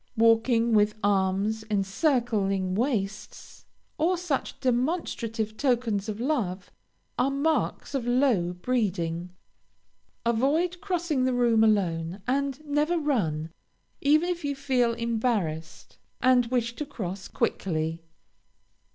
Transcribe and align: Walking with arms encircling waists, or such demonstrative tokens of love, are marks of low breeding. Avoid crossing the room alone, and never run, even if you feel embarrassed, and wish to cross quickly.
Walking 0.17 0.73
with 0.73 0.95
arms 1.03 1.63
encircling 1.69 2.73
waists, 2.73 3.67
or 3.99 4.17
such 4.17 4.59
demonstrative 4.59 5.55
tokens 5.57 6.09
of 6.09 6.19
love, 6.19 6.71
are 7.19 7.29
marks 7.29 7.93
of 7.93 8.07
low 8.07 8.51
breeding. 8.53 9.29
Avoid 10.25 10.81
crossing 10.81 11.25
the 11.25 11.33
room 11.35 11.63
alone, 11.63 12.23
and 12.27 12.65
never 12.65 12.97
run, 12.97 13.51
even 14.01 14.27
if 14.27 14.43
you 14.43 14.55
feel 14.55 14.93
embarrassed, 14.93 15.99
and 16.19 16.47
wish 16.47 16.75
to 16.77 16.85
cross 16.87 17.27
quickly. 17.27 18.01